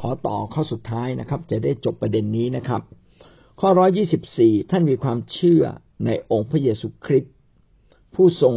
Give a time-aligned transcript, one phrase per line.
[0.00, 2.82] ขอต่อข้อสุดท้ายนะครับ จะได้จบประเด็นนี้นะครับ
[3.60, 5.62] ข้อร้อยี่สิบสี่ท่านมีความเชื่อ
[6.06, 7.32] ในองค์พระเยซูคริสต์
[8.14, 8.56] ผู้ทรง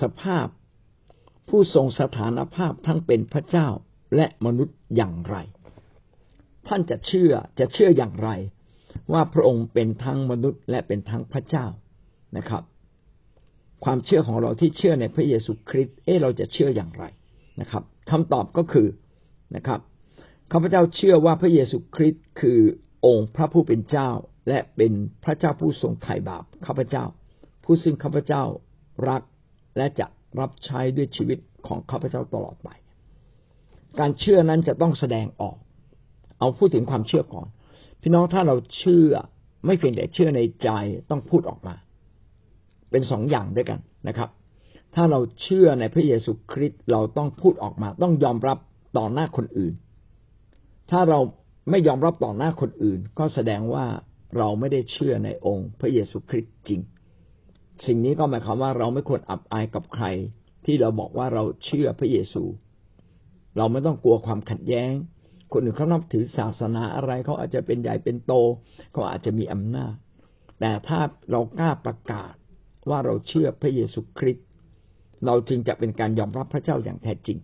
[0.00, 0.46] สภาพ
[1.48, 3.68] ผู้ทรงสถานภาพทั้งเป็นพระเจ้า
[4.16, 5.36] และมนุษย์อย่างไร
[6.68, 8.30] ท่านจะเชื่อจะเชื่ออย่างไร
[9.12, 11.66] ว่าพระองค์เป็นทั้งมนุษย์และเป็นทั้งพระเจ้า
[12.36, 12.62] นะครับ
[13.84, 17.04] ความเชื่อของเราที่เชื่อในพระเยซูคริสต์เออเราจะเชื่ออย่างไร
[17.60, 18.88] นะครับคำตอบก็คือ
[19.56, 19.80] นะครับ
[20.56, 22.60] ข้าพเจ้าเชื่อว่าพระเยซูคริสต์คือ
[23.06, 24.10] องค์พระผู้เป็นเจ้า
[24.48, 24.92] และเป็น
[25.24, 27.04] พระเจ้าผู้ทรงไถ่บาปข้าพเจ้า
[27.64, 28.42] ผู้ซึ่งข้าพเจ้า
[29.08, 29.22] รัก
[29.76, 30.06] และจะ
[30.40, 32.68] รับใช้ด้วยชีวิตของข้าพเจ้าตลอดไป
[34.00, 35.56] การเชื่อนั้นจะต้องแสดงออก
[36.38, 37.48] เอาพูดถึงความเชื่อก่อน
[38.02, 39.10] พี่น้องถ้าเราเชื่อ
[39.66, 40.68] ไม่เพียงแต่เชื่อในใจ
[41.10, 41.74] ต้องพูดออกมา
[42.90, 44.28] เป็นสองอย่างด้วยกันนะครับ
[44.94, 48.58] ถ้าเราเชื่อในพระเยซูคริสต์เราต้องพูดออกมา ต้องยอมรับ
[48.96, 49.74] ต่อหน้าคนอื่น
[50.90, 51.18] ถ้าเรา
[51.70, 53.86] ไม่ยอมรับต่อหน้าคนอื่น ก็แสดงว่า
[54.38, 56.80] เราไม่ได้เชื่อในองค์พระเยซูคริสต์จริง
[57.86, 60.06] สิ่งนี้ก็หมายความว่าเราไม่ควรอับอายกับใคร
[60.64, 62.44] ที่เราบอกว่าเราเชื่อพระเยซู
[63.56, 64.92] เราไม่ต้องกลัวความขัดแย้ง
[65.52, 68.32] คนอื่นเขานับถือศาสนาอะไรเขาอาจจะเป็นใหญ่เป็นโต
[68.92, 69.94] เขาอาจจะมีอำนาจ
[70.60, 72.34] แต่ถ้าเรากล้าประกาศ
[72.90, 74.46] ว่าเราเชื่อพระเยซูคริสต์
[75.26, 77.38] เราจึงจะเป็นการยอมรับพระเจ้าอย่างแท้จริง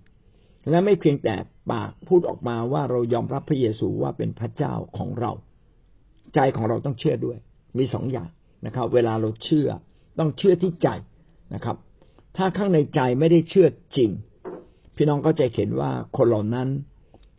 [0.68, 1.34] และไม่เพียงแต่
[1.70, 5.32] ปากพูดออกมาว่าเรายอมรับพระเยซูว่าเป็นพระเจ้าของเรา
[6.34, 7.38] ใจของเราต้องเชื่อด้วย
[7.78, 8.30] มีสองอย่าง
[8.66, 9.68] นะครับ เวลาเราเชื่อ
[10.18, 10.88] ต้องเชื่อที่ใจ
[11.54, 11.76] นะครับ
[12.36, 14.10] ถ้าข้างในใจไม่ได้เชื่อจริง
[14.96, 16.68] พี่น้องก็จะเห็นว่าคนเหล่านั้น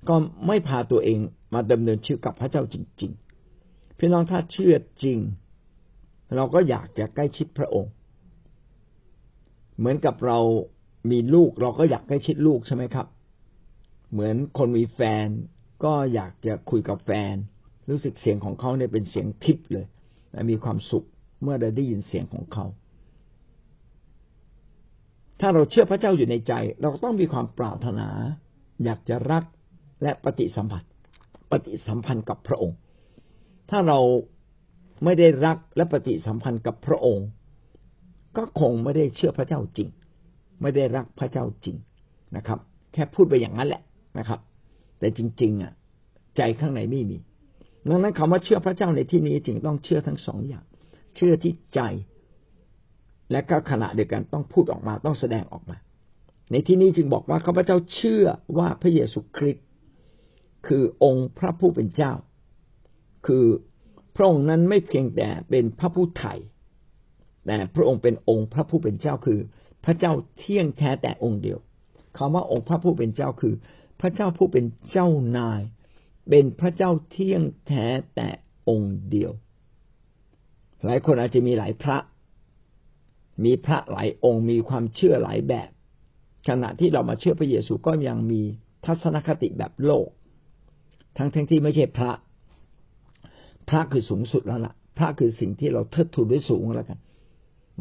[0.10, 0.16] ก็
[0.48, 1.20] ไม่พาตัวเอง
[1.54, 3.12] มาดำเนินชีวิตกับพระเจ้าจริง
[3.56, 5.18] ๆ พี่น้องถ้าเชื่อจริง
[6.36, 7.92] เราก็อยากจะใกล้ชิดพระองค์
[9.78, 10.40] เหมือนกับเรา
[11.10, 13.08] มีลูกเราก็อยากใกล้ชิดลูกใช่ไหมครับ
[14.12, 15.28] เหมือนคนมีแฟน
[15.84, 17.34] ก็อยากจะคุยกับแฟน
[17.90, 19.86] รู้สึกเสียงของเขาเนี่ยเป็นเสียงทิพย์เลย
[20.50, 21.08] มีความสุข
[21.44, 22.66] เมื่อได้ได้ยินเสียงของเขา
[25.40, 28.08] ถ้าเราเชื่อพระเจ้าอยู่ในใจ เราต้องมีความปรารถนา
[28.84, 29.44] อยากจะรัก
[30.04, 30.92] และปฏิสัมพันธ์
[31.52, 32.78] ปฏิสัมพันธ์กับพระองค์
[33.70, 34.00] ถ้าเรา
[35.04, 37.28] ไม่ได้รักและปฏิสัมพันธ์กับพระองค์
[38.38, 39.90] ก็คงไม่ได้เชื่อพระเจ้าจริง
[40.62, 41.78] ไม่ได้รักพระเจ้าจริง
[42.36, 42.60] นะครับ
[42.94, 43.82] แค่พูดไปอย่างนั้นแหละ
[44.20, 44.40] นะครับ
[45.00, 45.74] แต่จริง ๆ อะ
[46.38, 47.18] ใจข้างในไม่มี
[47.88, 50.66] ดังนั้นคำว่าเชื่อพระเจ้าในที่นี้จึงต้องเชื่อทั้งสองอย่าง
[51.16, 51.80] เชื่อที่ใจ
[53.32, 55.78] และก็ขณะเดียวกันต้องพูดออกมาต้องแสดงออกมา
[56.52, 58.26] ในที่นี้จึงบอกว่าข้าพเจ้าเชื่อ
[58.58, 59.66] ว่าพระเยซูคริสต์
[60.68, 62.14] คือองค์พระผู้เป็นเจ้า
[63.28, 63.46] คือ
[64.16, 66.34] พระองค์นั้นไม่เพียงแต่เป็นพระผู้ไถ่
[67.46, 69.40] แต่พระองค์เป็นองค์พระผู้เป็นเจ้าคือ
[69.86, 71.60] พระเจ้าเที่ยงแท้แต่องค์เดียว
[72.18, 73.54] คำว่าองค์พระผู้เป็นเจ้าคือ
[74.02, 75.62] พระเจ้าผู้เป็นเจ้านาย
[76.30, 78.30] เป็นพระเจ้าเที่ยงแท้แต่
[78.70, 79.32] องค์เดียว
[80.86, 81.98] หลายคนอาจจะมีหลายพระ
[83.44, 85.70] มีพระหลายองค์มีความเชื่อหลายแบบ
[86.48, 88.42] ขณะที่เรามาเชื่อพระเยซูก็ยังมี
[88.86, 90.08] ทัศนคติแบบโลก
[91.18, 92.12] ทั้งทั้งที่ไม่ใช่พระ
[93.70, 97.00] พระคือสูงสุดแล้วล่ะ พระคือสิ่งที่เราเทิดทูนไว้สูงแล้วกัน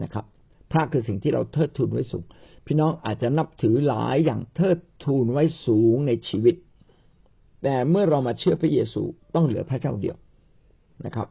[0.03, 0.25] นะครับ
[0.73, 2.25] พระคือสิ่งที่เราเทิดทูนไว้สูง
[2.67, 6.55] พี่น้องอาจจะนับถือหลายอย่างเทิดทูนไว้สูงในชีวิต
[7.63, 9.03] แต่เมื่อเรามาเชื่อพระเยซู
[9.35, 10.17] ต้องเหลือพระเจ้าเดียว
[11.07, 11.29] นะครับ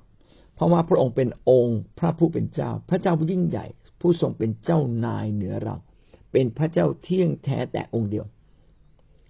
[0.55, 3.66] เพราะว่าพระองค์เป็นองค์พระผู้เป็นเจ้า พระเจ้าผู้ยิ่งใหญ่
[4.01, 5.75] ผู้ทรงเป็นเจ้านายเหนือเรา
[6.31, 8.25] เป็นพระเจ้าเที่ยงแท้แต่องค์เดียว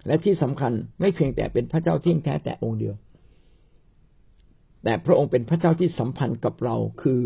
[0.06, 2.94] และที่สำคัญไม่เพียงแต่เป็นพระเจ้าเที่ยงแท้แต่องค์เดียว
[4.84, 7.20] แต่พระองค์เป็นพระเจ้าที่สัมพันธ์กับเราคือ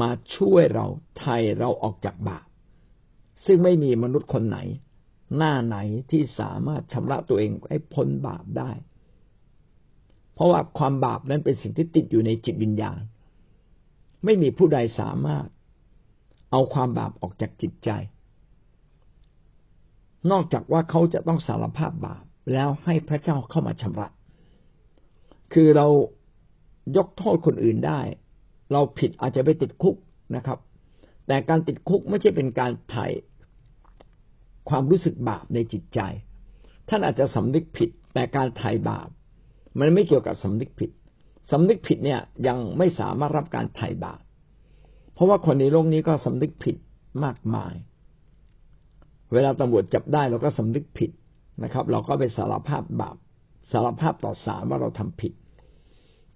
[0.00, 0.86] มาช่วยเรา
[1.18, 2.46] ไทยเราออกจากบาป
[3.44, 4.58] ซึ่งไม่มีมนุษย์คนไหน
[5.36, 5.76] หน้าไหน
[6.10, 8.70] ที่สามารถชำระตัวเองให้พ้นบาปได้
[10.34, 12.98] เพราะว่าความบาปนั้นเป็นสิ่งที่ติดอยู่ในจิตวิญญาณ
[14.24, 15.46] ไม่มีผู้ใดสามารถ
[16.50, 17.90] เอาความบาปออกจากจิตใจ
[20.30, 24.08] นอกจากว่าเขาจะต้องสารภาพบาปแล้วให้พระเจ้าเข้ามาชำระ
[25.52, 25.86] คือเรา
[26.96, 28.00] ยกโทษคนอื่นได้
[28.72, 29.96] เราผิดอาจจะไปติดคุก
[30.36, 30.58] นะครับ
[31.26, 33.06] แต่การติดคุกไม่ใช่เป็นการไถ่
[34.68, 36.00] ความรู้สึกบาปในจิตใจ
[36.88, 39.08] ท่านอาจจะสำนึกผิด แต่การไถ่บาป
[39.78, 40.90] มันไม่เกี่ยวกับสำนึกผิด
[41.52, 44.20] สำนึกผิดเนี่ยยังไม่สามารถรับการไถ่บาป
[45.14, 46.76] เพราะว่าคนในโลกนี้ก็สำนึกผิด
[47.24, 47.74] มากมาย
[49.32, 51.10] เวลาตำรวจจับได้เราก็สำนึกผิด
[51.62, 53.16] นะครับ เราก็ไปสารภาพบาป
[53.72, 55.32] สารภาพต่อศาลว่าเราทำผิด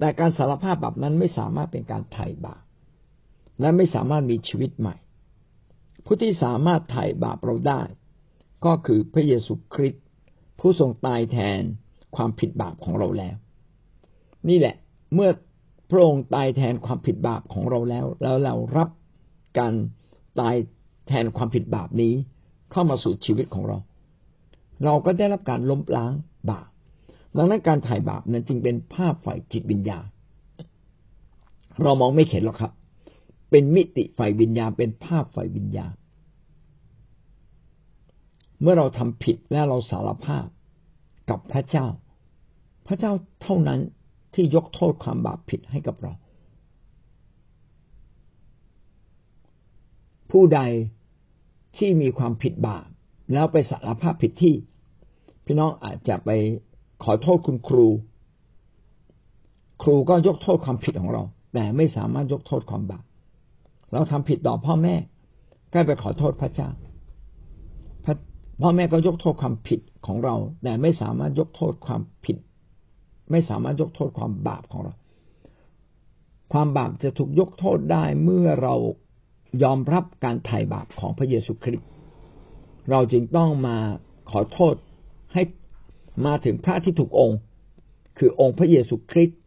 [0.02, 2.62] แต่การสารภาพบาปนั้นไม่สามารถเป็นการไถ่บาป
[3.60, 4.96] และไม่สามารถมีชีวิตใหม่
[6.04, 7.80] ผู้ที่สามารถไถ่บาปเราได้
[8.64, 10.04] ก็คือพระเยซูคริสต์
[10.60, 11.60] ผู้ทรงตายแทน
[12.16, 13.36] ความผิดบาปของเราแล้ว
[14.48, 14.76] นี่แหละ
[15.14, 15.30] เมื่อ
[15.90, 18.88] พระองค์ตายแทนความผิดบาปของเราแล้ว แล้วเรารับ
[19.58, 19.74] การ
[20.40, 20.54] ตาย
[21.08, 22.14] แทนความผิดบาปนี้
[22.70, 23.78] เข้ามาสู่ชีวิตของเรา
[24.84, 26.12] เราก็ได้รับการล้มล้าง
[26.50, 26.71] บาป
[27.36, 30.04] ดังนั้นการถ่ายบาปนั้นจึงเป็นภาพฝ่ายจิตวิญญาณ
[31.82, 32.72] เรามองไม่เห็นหรอกครับ
[33.50, 35.92] เป็นมิติฝ่ายวิญญาณเป็นภาพฝ่ายวิญญาณ
[38.60, 40.46] เมื่อเราทำผิดและเราสารภาพ
[41.30, 41.86] กับพระเจ้า
[42.86, 43.12] พระเจ้า
[43.42, 43.80] เท่านั้น
[44.34, 46.12] ที่ยกโทษความบาปผิดให้กับเรา
[50.30, 50.60] ผู้ใด
[51.76, 52.86] ที่มีความผิดบาป
[53.32, 54.54] แล้วไปสารภาพผิดที่
[55.44, 56.30] พี่น้องอาจจะไป
[57.04, 57.86] ขอโทษคุณครู
[59.82, 61.22] ครูก็ยกโทษความผิดของเรา
[61.54, 63.04] แต่ไม่สามารถยกโทษความบาป
[63.92, 64.94] เราทำผิดต่อพ่อแม่
[65.72, 66.68] ก็ไปขอโทษพระเจ้า
[68.62, 72.36] พ่อแม่ก็ยกโทษความผิดของเรา แต่ไม่สามารถยกโทษความผิด
[73.30, 74.94] ไม่สามารถยกโทษความบาปของเรา
[76.52, 78.74] ความบาปจะถูกยกโทษได้เมื่อเรา
[79.62, 81.88] ยอมรับการไถ่บาปของพระเยซูคริสต์
[82.90, 83.76] เราจึงต้องมา
[84.30, 84.74] ขอโทษ
[85.32, 85.42] ให้
[86.26, 87.38] มาถึงพระที่ถูกองค์
[88.18, 89.38] คือองค์พระเยซูคริสต์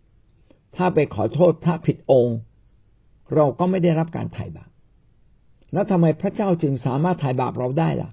[0.75, 2.37] ถ้าไปขอโทษพระผิดองค์
[3.35, 4.69] เราก็ไม่ได้รับการไถ่บาป
[5.73, 8.09] แล้วทำไมพระเจ้าจึงสามารถไถ่บาปเราได้ล่ะ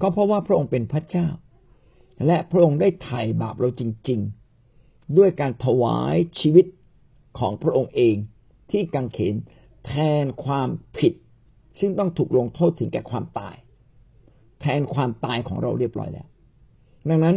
[0.00, 1.28] ก็เพราะว่าพระองค์เป็นพระเจ้า
[2.26, 4.20] และพระองค์ได้ไถ่บาปเราจริง
[4.68, 6.66] ๆ ด้วยการถวายชีวิต
[7.38, 8.16] ของพระองค์เอง
[8.70, 9.34] ที่กังเขน
[9.86, 9.92] แท
[10.22, 10.68] นความ
[10.98, 11.12] ผิด
[11.80, 13.56] ซึ่งต้องถูกลงโทษถึงแก่ความตาย
[14.60, 16.28] แทนความตายของเราเรียบร้อยแล้ว
[17.08, 17.36] ดังนั้น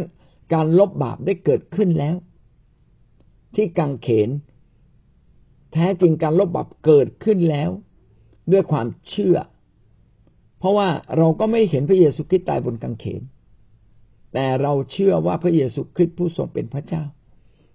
[0.52, 2.16] การลบบาปได้เกิดขึ้นแล้ว
[3.54, 4.30] ที่กังเขน
[5.72, 7.70] แท้จริงการลบบาปเกิดขึ้นแล้ว
[8.52, 9.36] ด้วยความเชื่อ
[10.58, 13.22] เพราะว่าเราก็ไม่เห็นพระเยซูคริสต์ตายบนกางเขน
[14.32, 17.02] แต่เราเชื่อว่าพระเยซูคริสต์ผู้ทรงเป็นพระเจ้า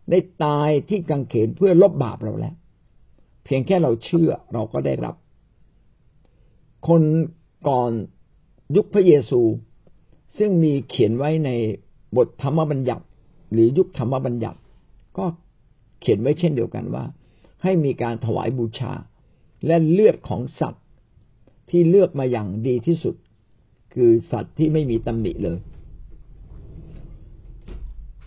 [0.10, 2.56] ได้ตายที่กางเขนเพื่อลบบาปเราแล้ว
[3.44, 5.16] เพียงแค่เราเชื่อเราก็ได้รับ
[6.88, 7.04] คน
[7.68, 7.92] ก่อน
[8.76, 9.42] ยุคพระเยซู
[10.38, 11.50] ซึ่งมีเขียนไว้ใน
[12.18, 13.06] บทธรรมบัญญัติ
[13.52, 14.60] หรือยุคธรรมบัญญัติ
[15.18, 15.26] ก็
[16.02, 17.04] เขียนไว้เช่นเดียวกันว่า
[17.64, 18.92] ให้มีการถวายบูชา
[19.66, 20.84] และเลือดของสัตว์
[21.70, 23.16] ที่เลือกมาอย่างดีที่สุด
[23.94, 25.60] คือสัตว์ที่ไม่มีตำหนิเลย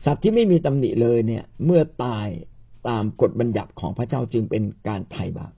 [0.04, 2.28] สัตว์ที่ไม่มีตำหนิเลยเนี่ย เมื่อตาย
[2.88, 5.52] ตามกฎบัญญัติของพระเจ้าจึงเป็นการไถ่บาป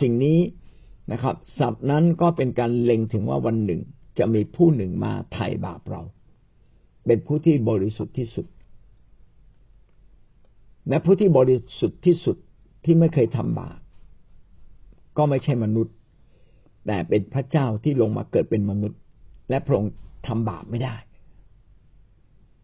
[0.00, 0.38] สิ่งนี้
[1.12, 3.80] นะครับ สัตว์นั้นก็เป็นการเล็งถึงว่าวันหนึ่ง
[4.18, 6.02] จะมีผู้หนึ่งมาไถ่บาปเรา
[7.06, 8.46] เป็นผู้ที่บริสุทธิ์ที่สุด
[10.88, 12.36] และผู้ที่บริสุทธิ์ที่สุด
[12.84, 13.78] ที่ไม่เคยทำบาป
[15.16, 15.94] ก็ไม่ใช่มนุษย์
[16.86, 18.98] แต่เป็นพระเจ้าที่ลงมาเกิดเป็นมนุษย์
[19.50, 19.92] และพระองค์
[20.26, 20.96] ทำบาปไม่ได้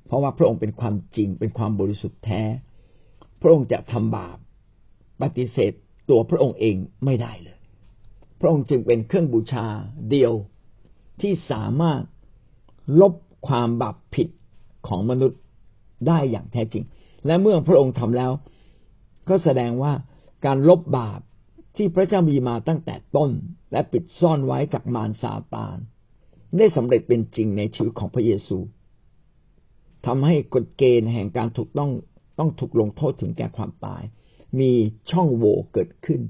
[0.07, 2.43] เพราะว่าพระองค์เป็นความจริงเป็นความบริสุทธิ์แท้
[3.41, 4.39] พระองค์จะทำบาป
[5.23, 5.73] ปฏิเสธ
[6.11, 7.59] ตัวพระองค์เองไม่ได้เลย
[8.41, 9.67] พระองค์จึงเป็นเครื่องบูชา
[10.11, 10.33] เดียว
[11.23, 12.03] ที่สามารถ
[13.01, 13.15] ลบ
[13.47, 14.29] ความบาปผิด
[14.87, 15.41] ของมนุษย์
[16.09, 16.85] ได้อย่างแท้จริง
[17.27, 18.33] และเมื่อพระองค์ทำแล้ว
[19.29, 19.93] ก็แสดงว่า
[20.47, 21.21] การลบบาป
[21.77, 23.31] ที่พระเจ้ามีมาตั้งแต่ต้น
[23.73, 25.77] และปิดซ่อนไว้จากมารซาตาน
[26.59, 28.59] ได้สำเร็จเป็นจริงในชีวิตของพระเยซู
[30.07, 31.91] ทำให้กฎเกณฑ์แห่งการถูกต้อง
[32.39, 34.03] ต้องถูกลงโทษถึงแก่ความตาย
[34.61, 34.71] มี
[35.11, 36.21] ช่องโหว่เกิดขึ้น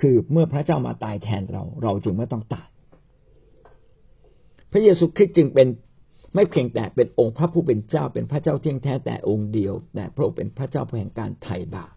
[0.00, 2.68] คือเมื่อพระเจ้ามาตายแทนเรา เราจึงไม่ต้องตาย
[4.72, 5.68] พระเยซูคริสต์จึงเป็น
[6.34, 11.92] ไม่เพียงแต่เป็นองค์พระผู้เป็นเจ้า เป็นพระเจ้าเที่ยงแท้แต่องค์เดียว แต่พระองค์เป็นพระเจ้าแห่งการไถ่บาป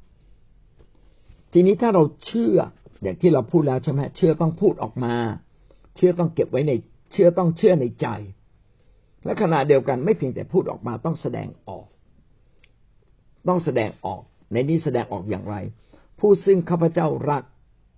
[1.53, 2.57] ทีนี้ถ้าเราเชื่อ
[3.01, 5.15] อย่างที่เราพูดแล้วใช่ไหมเชื่อต้องพูดออกมา
[5.95, 6.71] เชื่อต้องเก็บไว้ใน
[7.13, 8.07] เชื่อต้องเชื่อในใจ
[9.25, 11.87] และขณะเดียวกันไม่เพียงแต่พูดออกมาต้องแสดงออก
[13.47, 15.55] ต้องแสดงออก ในนี้แสดงออกอย่างไร
[16.19, 17.43] ผู้ซึ่งข้าพเจ้ารัก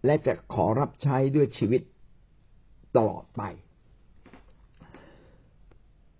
[0.05, 1.81] และจะขอรับใช้ด้วยชีวิต
[2.97, 3.41] ตลอดไป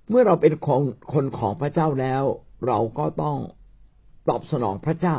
[0.10, 2.24] เมื่อเราเป็นคนคนของพระเจ้าแล้ว
[2.68, 3.38] เราก็ต้อง
[4.30, 5.18] ตอบสนองพระเจ้า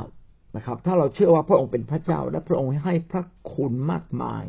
[0.56, 4.44] นะครับ ถ้าเราเชื่อว่าพระองค์เป็นพระเจ้า และพระองค์ให้พระคุณมากมาย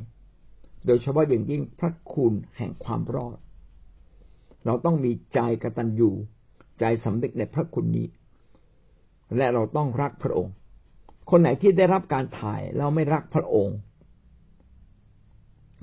[0.86, 3.38] โดยเฉพาะอย่างยิ่งพระคุณแห่งความรอด
[4.66, 6.10] เราต้องมีใจกระตัญญู
[6.80, 8.08] ใจสำนึกในพระคุณนี้
[9.38, 10.54] และเราต้องรักพระองค์
[11.30, 13.78] คนไหนที่ได้รับการถ่ายเราไม่รักพระองค์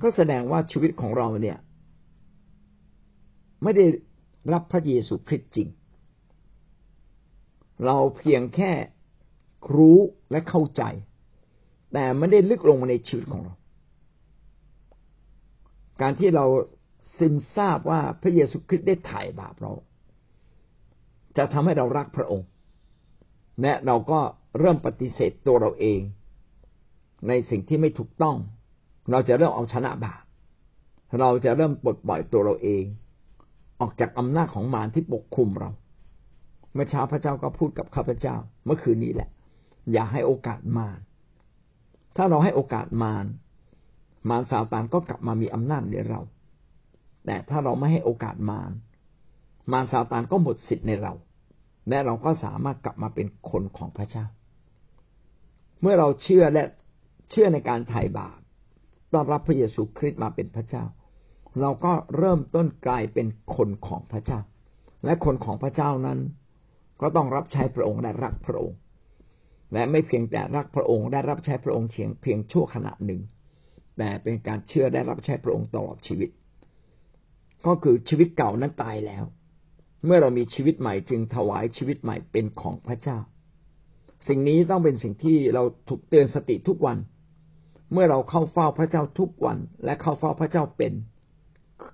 [0.01, 1.57] ก็แสดงว่าชีวิตของเราเนี่ย
[3.63, 3.85] ไม่ได้
[4.53, 5.69] รับพระเยซูคริสต์จริง
[7.85, 8.71] เราเพียงแค่
[9.75, 9.97] รู้
[10.31, 10.83] และเข้าใจ
[11.93, 13.55] แต่ไม่ได้ลึกลงมาในชีวิตของเรา
[16.01, 16.45] การที่เรา
[17.17, 19.71] ซึมทราบว่าพระเยซูคริสต์ได้ถ่ายบาปเรา
[21.37, 22.47] จะทำให้เรารักพระองค์
[23.61, 24.19] และเราก็
[24.59, 26.01] เริ่มปฏิเสธตัวเราเอง
[27.27, 28.37] ในสิ่งที่ไม่ถูกต้อง
[29.11, 30.23] เราจะเริ่มเอาชนะบาป
[31.19, 32.83] เราจะเริ่มปลดปล่อยตัวเราเอง
[33.81, 35.69] ออกจากอำนาจของมารที่ปกคุมเรา
[36.73, 39.29] เมื่อเช้าพระเจ้าก็พูดกับข้าพเจ้า เมื่อคืนนี้แหละ
[39.91, 40.99] อย่าให้โอกาสมาร
[42.15, 43.25] ถ้าเราให้โอกาสมาร
[44.29, 46.21] มารซาตานก็กลับมามีอำนาจในเรา
[47.25, 48.71] แต่ถ้าเราไม่ให้โอกาสมาร
[49.71, 51.13] มารซาตานก็หมดสิทธิ์ในเรา
[51.89, 54.25] และเราก็สามารถกลับมาเป็นคนของพระเจ้า
[55.81, 56.63] เมื่อเราเชื่อและ
[57.31, 58.39] เชื่อในการไถ่บาป
[59.13, 60.83] ต้อนรับพระเยซูคริสต์มาเป็นพระเจ้า
[61.61, 64.39] เราก็เริ่มต้นกลายเป็นคนของพระเจ้า
[65.05, 66.19] และคนของพระเจ้านั้น
[67.01, 68.77] ก็ต้องรับใช้พระองค์และรักพระองค์
[69.73, 73.21] และไม่เพียงแต่รักพระองค์ได้รับใช้พระองค์เพียงเพียงชั่วขณะหนึ่ง
[73.97, 76.29] แต่เป็นการเชื่อได้รับใช้พระองค์ตลอดชีวิต
[77.65, 79.23] ก็คือชีวิตเก่านั้นตายแล้ว
[80.05, 83.17] เมื่อเรามีชีวิตใหม่จึงถวายชีวิตใหม่เป็นของพระเจ้า
[84.27, 86.97] สิ่งนี้ต้องเป็นสิ่งที่เราถูกเตือนสติทุกวัน
[87.93, 90.93] เมื่อเราเข้าเฝ้าพระเจ้าทุกวันและเข้าเฝ้าพระเจ้าเป็น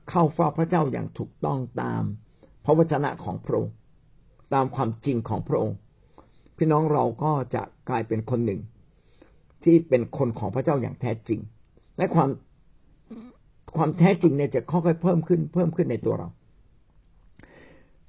[0.09, 2.03] เข้าเฝ้าพระเจ้าอย่างถูกต้องตาม
[2.65, 3.73] พระวจนะของพระองค์
[4.53, 5.77] ตามความจริงของพระองค์
[6.57, 8.61] พี่น้องเราก็จะกลายเป็นคนหนึ่ง
[9.63, 11.39] ที่เป็นคนของพระเจ้าอย่างแท้จริง
[11.97, 12.29] และความ
[13.77, 16.29] ความแท้จริงเนี่ยจะค่อยๆเพิ่มขึ้นเพิ่มขึ้นในตัวเรา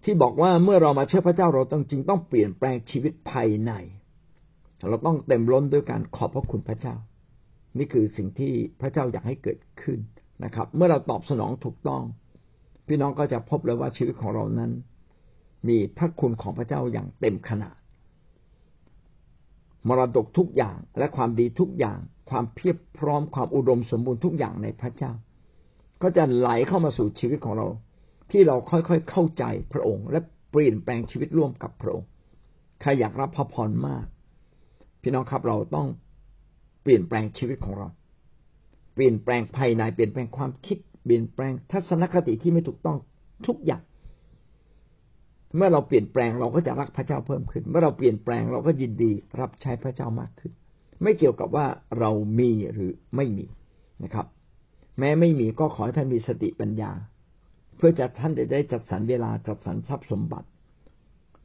[0.04, 3.72] ที่บอกว่าเมื่อเรามาเชื่อพระเจ้าเราต้องจริงต้องเปลี่ยนแปลงชีวิตภายใน
[4.88, 6.94] เราต้องเต็มล้นด้วยการขอบพระคุณพระเจ้า
[7.78, 9.98] นี่คือสิ่งที่พระเจ้าอยากให้เกิดขึ้น
[10.44, 12.02] นะครับ เมื่อเราตอบสนองถูกต้อง
[12.86, 14.70] พี่น้องก็จะพบเลยว่าชีวิตของเรานั้น
[15.68, 17.76] มีพระคุณของพระเจ้าอย่างเต็มขนาด
[19.88, 21.98] มรดกทุกอย่างและความดีทุกอย่าง
[22.30, 25.12] ความเพียบพร้อมความอุดมสมบูรณ์ทุกอย่างในพระเจ้า
[26.02, 27.68] ก็จะไหลเข้ามาสู่ชีวิตของเรา
[28.30, 32.08] ที่เราค่อยๆเข้าใจพระองค์ และเปลี่ยนแปลงชีวิตร่วมกับพระองค์
[32.80, 34.06] ใครอยากรับพระพรมาก
[35.02, 35.88] พี่น้องครับเราต้อง
[36.82, 37.88] เปลี่ยนแปลงชีวิตของเรา
[38.96, 42.98] เปลี่ยนแปลงภายในเปลี่ยนแปลงความคิด เปลี่ยนแปลงทัศนคติที่ไม่ถูกต้อง
[43.46, 43.82] ทุกอย่าง
[45.56, 50.52] เมื่อเราเปลี่ยนแปลงเราก็จะรักพระเจ้าเพิ่มขึ้น เมื่อเราเปลี่ยนแปลงเราก็ยินดีรับใช้พระเจ้ามากขึ้น
[51.02, 51.66] ไม่เกี่ยวกับว่า
[51.98, 53.46] เรามีหรือไม่มี
[54.04, 54.26] นะครับ
[54.98, 56.90] แม้ไม่มีก็ขอให้ท่านมีสติปัญญา
[57.76, 60.48] เพื่อจะท่านจะได้จัดสรรเวลาจัดสรรทรัพย์สมบัติ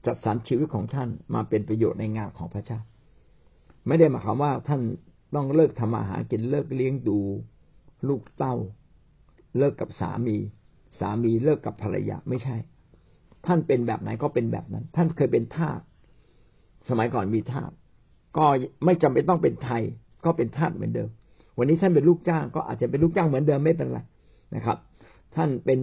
[0.06, 2.80] จัดสรรชีวิตของท่านมาเป็นประโยชน์ในงานของพระเจ้า
[3.88, 4.82] ไม่ได้หมายความว่าท่าน
[5.36, 7.20] ต้องเลิกทำอาหารกินเลิกเลี้ยงดู
[8.08, 8.56] ลูกเต้า
[9.58, 10.38] เลิกกับสามี
[11.00, 12.56] สามีเลิกกับภรรยาไม่ใช่
[13.46, 15.80] ท่านเป็นแบบไหนก็เป็นแบบนั้น ท่านเคยเป็นทาส
[16.90, 17.72] สมัยก่อนมีทาส
[18.38, 18.46] ก็
[18.86, 19.84] ไม่จำเป็นต้องเป็นไทย
[20.26, 21.10] ก็เป็นทาสเหมือนเดิม
[21.58, 24.00] วันนี้ท่านเป็นลูกจ้าง ก็อาจจะเป็นลูกจ้างเหมือนเดิมไม่เป็นไร
[24.56, 24.78] นะครับ
[25.36, 25.80] ท่านเป็น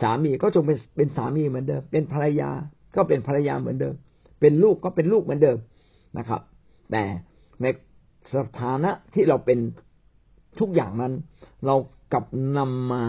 [0.00, 2.50] สามีก็จงเป็นเป็นสามีเหมือนเดิม เป็นภรรยา
[2.96, 3.94] ก็เป็นภรรยาเหมือนเดิม
[4.40, 5.58] เป็นลูกก็เป็นลูกเหมือนเดิม
[6.18, 6.40] นะครับ
[6.90, 7.02] แต่
[7.62, 7.66] ใน
[8.34, 9.58] สถานะที่เราเป็น
[10.60, 11.12] ทุกอย่างนั้น
[11.66, 11.74] เรา
[12.12, 12.24] กลับ
[12.56, 13.04] นำมา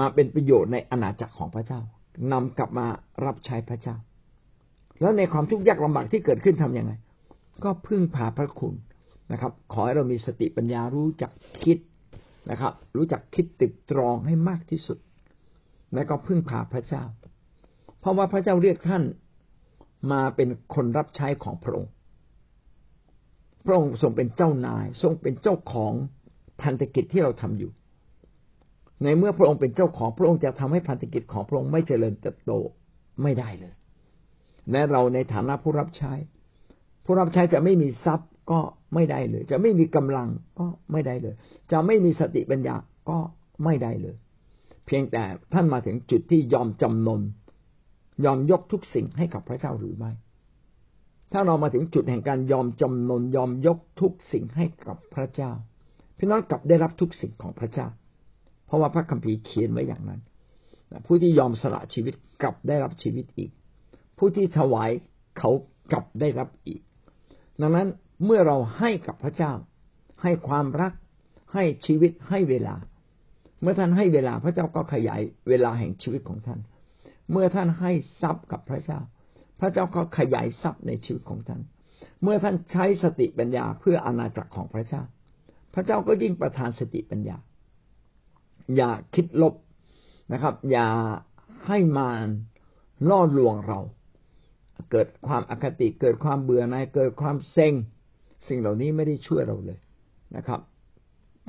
[0.00, 1.80] มาเป็นประโยชน์ในอาณาจักรของพระเจ้า
[2.32, 2.86] นำกลับมา
[3.24, 3.96] รับใช้พระเจ้า
[5.00, 6.92] แล้วในความทุกข์ยากลำบากที่เกิดขึ้นทํำยังไง
[7.64, 8.74] ก็พึ่งพาพระคุณ
[9.32, 11.32] นะครับ ขอให้เรามีสติปัญญารู้จัก
[11.64, 11.78] คิด
[12.50, 14.98] นะครับ รู้จักคิดติดตรองให้มากที่สุด
[15.94, 17.04] และก็พึ่งพาพระเจ้า
[18.00, 19.02] เพราะว่าพระเจ้าเรียกท่าน
[20.12, 21.90] มาเป็นคนรับใช้ของพระองค์
[23.64, 25.92] พระองค์ทรงเป็นเจ้านาย ทรงเป็นเจ้าของ
[26.62, 27.70] พันธกิจที่เราทำอยู่
[29.02, 32.52] ในเมื่อพระองค์เป็นเจ้าของพระองค์จะทำให้พันธกิจของพระองค์ไม่เจริญเติบโต
[33.22, 33.74] ไม่ได้เลย
[34.70, 36.12] และเราในฐานะผู้รับใช้
[37.04, 38.60] ผู้รับใช้จะไม่มีทรัพย์ก็
[38.94, 40.28] ไม่ได้เลย จะไม่มีกำลัง
[40.58, 41.34] ก็ไม่ได้เลย
[41.72, 42.76] จะไม่มีสติปัญญา
[43.10, 43.18] ก็
[43.64, 44.16] ไม่ได้เลย
[44.86, 47.20] เพียงแต่ท่านมาถึงจุดที่ยอมจำนน
[48.24, 50.12] ยอมยกทุกสิ่งให้กับพระเจ้าหรือไม่
[51.36, 55.52] ถ้าเรามาถึงจุดแห่งการยอมจำนนยอมยกทุกสิ่งให้กับพระเจ้า
[56.18, 57.86] พี่น้องกลับได้รับทุกสิ่งของพระเจ้า
[58.66, 60.20] เพราะว่าพระคัมภีร์เขียนไว้อย่างนั้น
[61.06, 63.50] ผู้ที่ยอมสละชีวิตกลับได้รับชีวิตอีก
[64.18, 64.90] ผู้ที่ถวาย
[65.38, 65.50] เขา
[65.92, 66.80] กลับได้รับอีก
[67.60, 67.88] ดังนั้น
[68.24, 69.52] เมื่อเราให้กับพระเจ้า
[70.22, 70.92] ให้ความรัก
[71.54, 72.74] ให้ชีวิตให้เวลา
[73.60, 76.60] เมื่อท่านให้เวลาพระเจ้าก็ขยายเวลาแห่งชีวิตของท่าน
[77.30, 79.00] เมื่อท่านให้ทรัพย์กับพระเจ้า
[79.60, 81.60] พระเจ้าก็ขยายทรัพย์ในชีวิตของท่าน
[82.22, 85.02] เมื่อท่านใช้สติปัญญาเพื่ออาณาจักรของพระเจ้า
[85.74, 87.36] พระเจ้าก็ยิ่งประทานสติปัญญา
[88.76, 89.54] อย่าคิดลบ
[90.32, 90.88] นะครับ อย่า
[91.66, 92.28] ให้มาร
[93.08, 93.80] ล่อลวงเรา
[94.90, 97.74] เกิดความอคติเกิดความเบื่อหน่ายเกิดความเซ็ง
[98.48, 99.78] สิ่งเหล่านี้ไม่ได้ช่วยเราเลย
[100.36, 100.60] นะครับ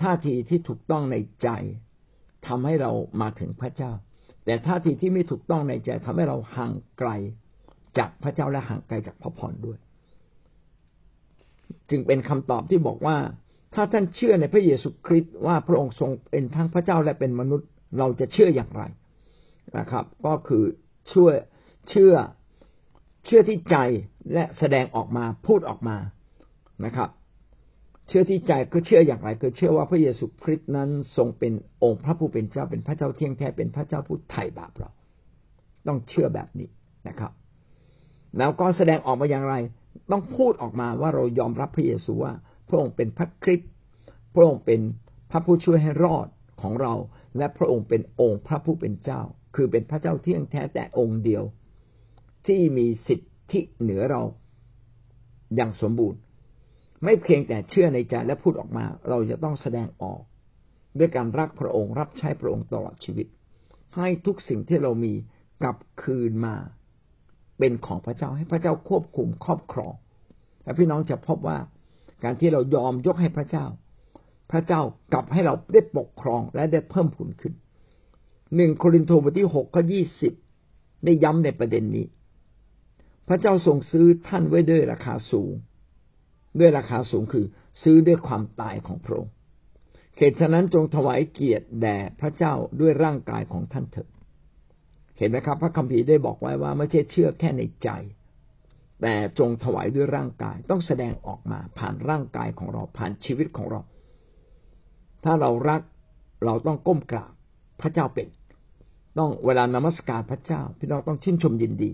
[0.01, 1.49] ท่าทีที่ถูกต้องในใจ
[2.47, 3.91] ทำให้เรามาถึงพระเจ้า
[4.45, 7.09] แต่ท่าทีที่ไม่ถูกต้องในใจทำให้เราห่างไกล
[7.97, 9.77] จากพระเจ้าและห่างไกลจากพระพรด้วย
[11.89, 13.17] จึงเป็นคำตอบที่บอกว่า
[13.73, 18.83] ถ้าท่านเชื่อในพระเยซูคริสต์ว่าพระองค์ทรงเป็นทั้งพระเจ้าและเป็นมนุษย์ เราจะเชื่ออย่างไร
[19.77, 20.63] นะครับ ก็คือ
[21.13, 21.33] ช่วย
[21.89, 22.13] เชื่อ
[23.25, 23.77] เชื่อที่ใจ
[24.33, 25.97] และแสดงออกมาพูดออกมา
[26.85, 27.09] นะครับ
[28.07, 34.89] เชื่อที่ใจก็เชื่ออย่างไรก็เชื่อว่าพระเยซูคริสต์นั้นทรงเป็นองค์พระผู้เป็นเจ้าเป็นพระเจ้าเที่ยงแท้เป็นพระเจ้าผู้ไถ่บาปเรา
[35.87, 36.69] ต้องเชื่อแบบนี้
[37.07, 37.31] นะครับ
[38.37, 39.55] แล้วก็แสดงออกมาอย่างไร
[40.11, 42.33] ต้องพูดออกมาว่าเรายอมรับพระเยซูว่า
[42.69, 43.71] พระองค์เป็นพระคริสต์
[44.33, 44.81] พระองค์เป็น
[45.31, 46.27] พระผู้ช่วยให้รอด
[46.61, 46.93] ของเรา
[47.37, 49.21] และพระองค์เป็นองค์พระผู้เป็นเจ้า
[49.55, 51.43] คือเป็นพระเจ้าเที่ยงแท้แต่องค์เดียว
[52.47, 54.21] ที่มีสิทธิเหนือเรา
[55.55, 56.19] อย่างสมบูรณ์
[57.03, 60.21] ไม่เพียงแต่เชื่อในใจและพูดออกมา เราจะต้องแสดงออก
[60.97, 63.27] ด้วยการรักพระองค์รับใช้พระองค์ตลอดชีวิต
[63.95, 65.13] ให้ทุกสิ่งที่เรามี
[65.61, 66.55] กลับคืนมา
[67.57, 69.93] เป็นของพระเจ้าให้พระเจ้าควบคุมครอบครอง
[70.63, 71.57] และพี่น้องจะพบว่า
[72.23, 73.65] การที่เรายอมยกให้พระเจ้า
[74.51, 74.81] พระเจ้า
[75.13, 77.53] กลับให้เราได้ปกครองและได้เพิ่มผลขึ้น
[78.55, 80.33] หนึ่งโครินธ์บทที่หกข้อยี่สิบ
[81.05, 82.05] ได้ย้ำในประเด็นนี้
[83.27, 85.53] พระเจ้าทรงซื้อท่านไว้ด้วยราคาสูง
[86.59, 87.45] ด้วยราคาสูงคือ
[87.83, 89.33] ซื้อด้วยความตายของพระองค์
[90.17, 94.07] เหตุฉะนั้นจงถวายเกียรติแด่พระเจ้าด้วยร่างกายของท่านเถิด
[95.17, 97.89] เห็นไหมครับ พระคัมภีร์ได้บอกไว้ว่าไม่ใช่เชื่อแค่ในใจ
[99.01, 103.81] แต่จงถวายด้วยร่างกายต้องแสดงออกมาผ่านร่างกายของเราผ่านชีวิตของเรา
[105.23, 105.81] ถ้าเรารัก
[106.45, 107.31] เราต้องก้มกราบ
[107.81, 108.27] พระเจ้าเป็น
[109.17, 111.91] ต้องเวลานมัสการพระเจ้าพี่น้องต้องชื่นชมยินดี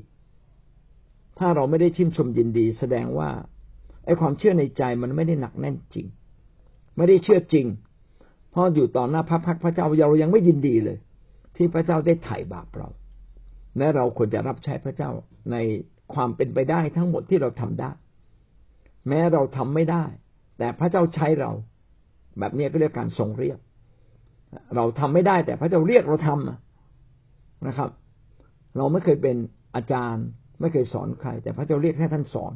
[1.39, 3.29] ถ้าเราไม่ได้ชิมชมยินดี แสดงว่า
[4.05, 6.07] ไอ้ความเชื่อในใจมันไม่ได้หนักแน่นจริง
[6.97, 7.65] ไม่ได้เชื่อจริง
[8.51, 10.97] เพราะอยู่ต่อหน้าพระพักพระเจ้าเรายังไม่ยินดีเลย
[11.55, 12.89] ที่พระเจ้าได้ไถ่บาปเรา
[13.77, 15.11] และเราควรจะรับใช้พระเจ้า
[15.51, 15.55] ใน
[16.13, 17.91] ความเป็นไปได้ทั้งหมดที่เราทำได้
[19.07, 20.03] แม้เราทำไม่ได้
[20.57, 21.51] แต่พระเจ้าใช้เรา
[22.39, 23.57] แบบนี้ก็เรียกการทรงเรียก
[24.75, 27.89] เราทำไม่ได้ แต่พระเจ้าเรียกเราทำนะครับ
[28.77, 29.35] เราไม่เคยเป็น
[29.75, 30.25] อาจารย์
[30.61, 32.53] ไม่เคยสอนใคร แต่พระเจ้าเรียกให้ท่านสอน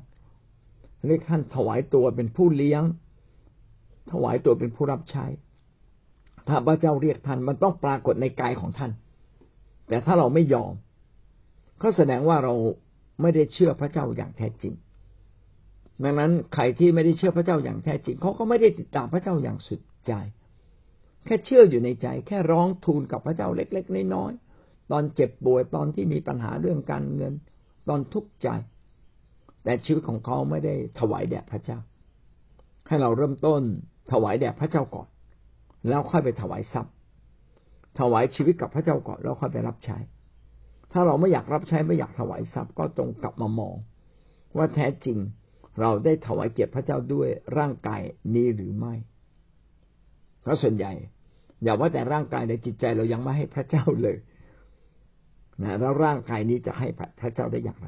[1.08, 2.84] เรียกท่านถวายตัวเป็นผู้เลี้ยง
[4.12, 5.25] ถวายตัวเป็นผู้รับใช้
[6.47, 8.91] ถ้าพระเจ้าเรียกท่านมันต้องปรากฏในกายของท่าน
[9.88, 10.73] แต่ถ้าเราไม่ยอม
[11.81, 12.53] ก็แสดงว่าเรา
[13.21, 14.73] ไม่ได้เชื่อพระเจ้าอย่างแท้จริง
[16.03, 20.13] ดังนั้นใครที่ไม่ได้เชื่อพระเจ้าอย่างแท้จริงเขาก็ไม่ได้ติดตามพระเจ้าอย่างสุดใจ
[21.25, 27.33] แค่เชื่ออยู่ในใจ แค่ร้องทูลกับพระเจ้าเล็ก ๆ น้อยๆตอนเจ็บป่วยตอนที่มีปัญหาเรื่องการเงิน
[27.89, 28.47] ตอนทุกข์ใจ
[29.63, 31.79] แต่ชีวิตของเขาไม่ได้ถวายแด่พระเจ้า
[32.88, 33.61] ให้เราเริ่มต้น
[34.11, 35.07] ถวายแด่พระเจ้าก่อน
[35.89, 36.93] แล้วค่อยไปถวายทรัพย์
[37.99, 39.97] ถวายชีวิตกับพระเจ้าก่อนแล้วค่อยไปรับใช้
[40.97, 43.75] ถ้าเราไม่อยากรับใช้ไม่อยากถวายทรัพย์ก็ตรงกลับมามอง
[44.58, 45.17] ว่าแท้จริง
[45.81, 48.01] เราได้ถวายเกียรติพระเจ้าด้วยร่างกาย
[48.36, 48.93] นี้หรือไม่
[50.41, 50.91] เพราะส่วนใหญ่
[51.63, 54.17] อย่าว่าแต่ร่างกายในจิตใจเรายังไม่ให้พระเจ้าเลย
[55.63, 56.88] นะแล้วร่างกายนี้จะให้
[57.19, 57.88] พระเจ้าได้อย่างไร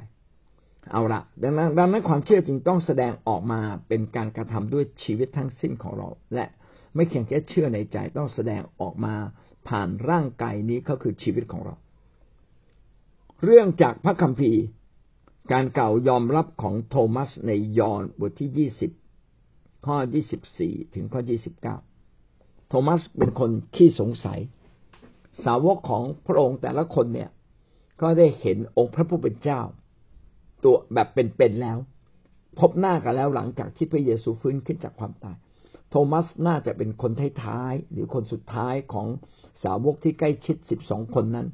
[0.91, 6.46] เอาละดังนั้นดังนั้นความเชื่อจึงต้องแสดงออกมาเป็นการกระทำด้วยชีวิตทั้งสิ้นของเรา และ
[6.96, 9.15] ไม่เพียงแค่เชื่อในใจต้องแสดงออกมา
[9.67, 11.76] ผ่านร่างกายนี้ก็คือชีวิตของเรา
[13.45, 14.62] เรื่องจากพระคัมภีร์
[15.52, 18.91] การเก่ายอมรับของโทมัสในยอห์นบทที่ยี่สิบ
[19.86, 21.78] ข้อยี่สิบสี่ถึงข้อยี่สิบเก้า
[22.69, 24.39] โทมัสเป็นคนขี้สงสัย
[25.45, 27.30] สาวกของพระองค์แต่ละคนเนี่ย
[28.02, 29.62] ก็ได้เห็นองค์พระผู้เป็นเจ้า
[30.63, 31.78] ตัวแบบเป็นๆแล้ว
[32.60, 35.38] พบหน้ากันแล้วหลังจากที่พระเยซูฟื้นขึ้นจากความตาย
[35.89, 37.12] โทมัสน่าจะเป็นคน
[37.43, 39.08] ท้ายๆหรือคนสุดท้ายของ
[39.63, 41.47] สาวกที่ใกล้ชิดสิบสองคนนั้น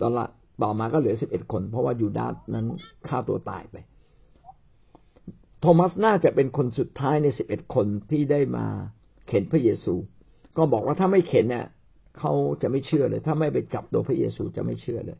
[0.00, 0.26] ตอนละ
[0.62, 2.66] ต่อมาก็เหลือสิบเอ็ดคน เพราะว่ายูดาสนั้น
[3.08, 3.76] ฆ่าตัวตายไป
[5.60, 8.66] โทมัสน่าจะเป็นคนสุดท้ายในสิบเอ็ดคนที่ได้มา
[9.28, 9.94] เข็นพระเยซู
[10.56, 11.66] ก็บอกว่าถ้าไม่เข็นเนี่ย
[12.18, 15.18] เขาจะไม่เชื่อเลย ถ้าไม่ไปจับตัวพระเยซูจะไม่เชื่อเลย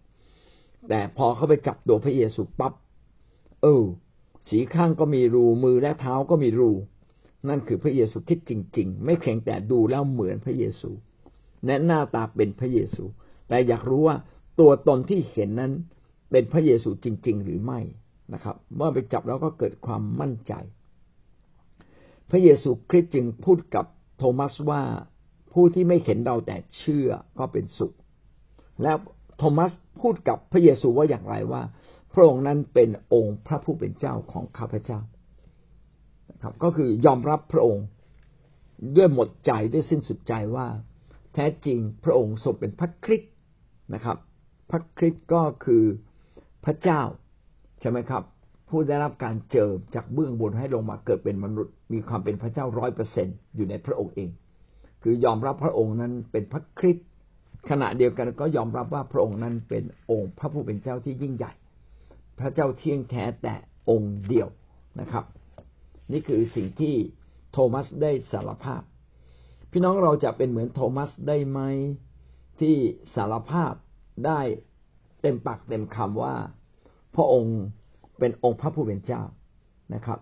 [0.88, 2.72] แต่พอเขาไปจับตัวพระเยซูปับ๊บ
[3.62, 3.85] เออ
[4.48, 6.70] สีข้างก็มีรูมือและเท้าก็มีรู
[7.48, 10.90] นั่นคือพระเยซูคิดจริง ๆ ไม่เพียงแต่ดูแล้วเหมือนพระเยซู
[11.66, 13.05] และหน้าตาเป็นพระเยซู
[13.48, 14.16] แต่อยากรู้ว่า
[14.61, 15.73] ตัวตนที่เห็นนั้น
[16.31, 17.81] เป็นพระเยซูจริง ๆ หรือไม่
[18.35, 20.53] นะครับ เมื่อไปจับแล้วก็เกิดความมั่นใจ
[22.31, 23.87] พระเยซูคริสต์จึงพูดกับ
[24.19, 24.83] โทมัสว่า
[25.53, 27.93] ผู้ที่ไม่เห็นเราแต่เชื่อก็เป็นสุข
[28.83, 28.97] แล้ว
[29.38, 31.62] โทมัสพูดกับพระเยซูว่าอย่างไรว่า
[32.12, 35.01] พระองค์นั้นเป็นองค์พระผู้เป็นเจ้าของข้าพเจ้า
[36.43, 37.87] ครับก็คือยอมรับพระองค์
[38.97, 40.67] ด้วยหมดใจด้วยสิ้นสุดใจว่า
[41.35, 43.33] แท้จริงพระองค์ทรงเป็นพระคริสต์
[43.95, 44.17] นะครับ
[44.70, 45.85] พระคริสต์ก็คือ
[46.64, 47.03] พระเจ้า
[47.81, 48.22] ใช่ไหมครับ
[48.68, 54.31] ผู้ได้รับการเจิมจากเบื้องบนให้ลงมาเกิดเป็นมนุษย์ มีความเป็นพระเจ้าร้อยเปอร์เซ็นอยู่ในพระองค์เอง
[55.03, 57.07] คือยอมรับพระองค์นั้นเป็นพระคริสต์
[57.70, 61.53] ขณะเดียวกันก็ยอมรับว่าพระองค์นั้นเป็นองค์พระผู้เป็นเจ้าที่ยิ่งใหญ่
[62.38, 63.55] พระเจ้าเที่ยงแท้แต่
[63.90, 64.48] องค์เดียว
[65.01, 65.25] นะครับ
[66.12, 66.94] นี่คือสิ่งที่
[67.53, 68.83] โทมัสได้สารภาพ
[69.70, 71.61] พี่น้องเราจะเป็นเหมือนโทมัสได้ไหม
[72.61, 72.75] ที่
[73.14, 73.72] สารภาพ
[74.27, 74.40] ได้
[75.20, 76.35] เต็มปากเต็มคำว่า
[77.14, 77.59] พระองค์
[78.18, 79.22] เป็นองค์พระผู้เป็นเจ้า
[79.94, 80.18] นะครับ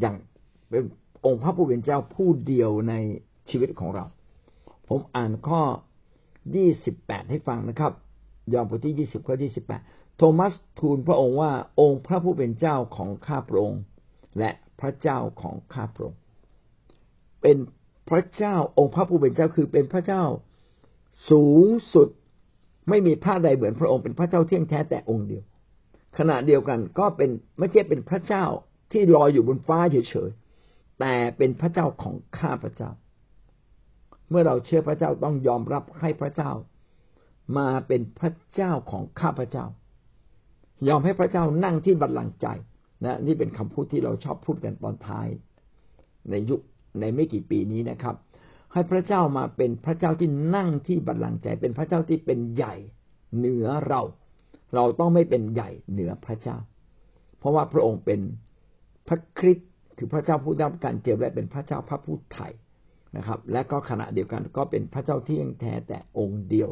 [0.00, 0.16] อย่าง
[0.70, 0.82] เป็น
[1.26, 2.94] องค์พระผู้เป็นเจ้าผู้เดียวใน
[3.50, 4.04] ชีวิตของเรา
[4.88, 5.62] ผมอ่านข้อ
[6.56, 7.92] ยี่สิบแปดให้ฟังนะครับ
[8.52, 9.82] ยอห์นบทที่ยี่สิบข้อยี่สิบแปด
[10.16, 13.82] โทมัสทูลพระองค์ว่าองค์พระผู้เป็นเจ้าของข้าพระองค์
[14.38, 16.18] และพระเจ้าของข้าพระองค์
[17.42, 17.56] เป็น
[18.10, 20.22] พระเจ้าองค์พระผู้เป็นเจ้าคือเป็นพระเจ้า
[21.30, 22.08] สูงสุด
[22.88, 25.44] ไม่มีพระใดเหมือนพระองค์เป็นพระเจ้าเที่ยงแท้แต่องค์เดียว
[26.18, 28.44] ขณะเดียวกันก็เป็นไม่ใช่เป็นพระเจ้า
[28.92, 32.90] ที่ลอยอยู่บนฟ้าเฉยๆแต่เป็นพระเจ้าของข้าพระเจ้า
[34.30, 36.50] เมื่อเราเชื่อพระเจ้าต้องยอมรับให้พระเจ้า
[37.56, 39.66] มาเป็นพระเจ้าของข้าพระเจ้า
[40.88, 42.46] ยอมให้พระเจ้านั่งที่บัลลังก์ใจ
[43.04, 45.28] นะนี่เป็นคำพูดที่เราชอบพูดกันตอนท้าย
[46.30, 46.60] ในยุค
[47.00, 48.16] ในไม่กี่ปีนี้นะครับ
[48.72, 52.74] ให้พระเจ้ามาเป็นพระเจ้าที่นั่งที่บัลลังก์ใจ เป็นพระเจ้าที่เป็นใหญ่
[53.36, 54.02] เหนือเรา
[54.74, 56.56] เราต้องไม่เป็นใหญ่เหนือพระเจ้า
[57.38, 58.20] เพราะว่าพระองค์เป็น
[59.08, 62.48] พระคริสต์คือพระเจ้าผู้ได้รับการเจิมและเป็นพระเจ้าพระผู้ไถ่
[63.16, 66.70] นะครับ และก็ขณะเดียวกันก็เป็นพระเจ้าที่ยังแท้แต่องค์เดียว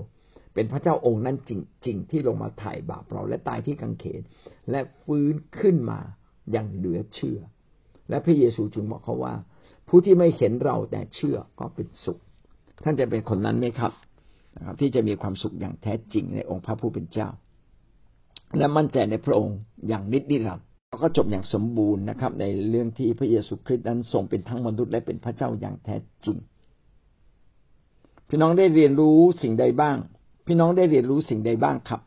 [0.55, 1.53] เป็นพระเจ้าองค์นั้นจ
[1.87, 4.21] ริง ๆ ที่ลงมาไถ่บาปเราและตายที่กังเขน
[4.71, 6.01] และฟื้นขึ้นมา
[6.53, 7.41] อย่างเหลือเชื่อ
[8.11, 9.35] และพระเยซูจึงบอกเขาว่า
[9.89, 12.19] ผู้ที่ไม่เห็นเราแต่เชื่อก็เป็นสุข
[12.85, 13.93] ท่านจะเป็นคนนั้นไหมครับ
[14.57, 17.29] นะครับ ที่จะมีความสุขอย่างแท้จริงในองค์พระผู้เป็นเจ้า
[18.59, 19.57] และมั่นใจในพระองค์
[19.89, 20.67] อย่างนิดนิรันดร์
[21.03, 26.37] ก็จบอย่างสมบูรณ์นะครับ ในเรื่องที่พระเยซูคริสต์นั้นทรงเป็นทั้งมนุษย์และเป็นพระเจ้าอย่างแท้จริง
[28.29, 29.97] พี่น้องได้เรียนรู้สิ่งใดบ้าง
[30.47, 32.01] พี่น้องได้เรียนรู้สิ่งใดบ้างครับ